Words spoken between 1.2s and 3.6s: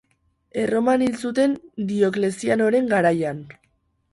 zuten Dioklezianoren garaian.